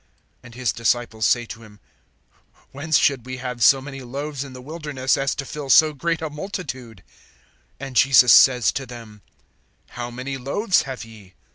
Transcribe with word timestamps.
(33)And 0.43 0.53
his 0.55 0.73
disciples 0.73 1.27
say 1.27 1.45
to 1.45 1.61
him: 1.61 1.79
Whence 2.71 2.97
should 2.97 3.23
we 3.23 3.37
have 3.37 3.63
so 3.63 3.79
many 3.79 4.01
loaves 4.01 4.43
in 4.43 4.53
the 4.53 4.59
wilderness, 4.63 5.15
as 5.15 5.35
to 5.35 5.45
fill 5.45 5.69
so 5.69 5.93
great 5.93 6.23
a 6.23 6.29
multitude? 6.31 7.03
(34)And 7.79 7.93
Jesus 7.93 8.33
says 8.33 8.71
to 8.71 8.87
them: 8.87 9.21
How 9.89 10.09
many 10.09 10.37
loaves 10.39 10.81
have 10.89 11.05
ye? 11.05 11.35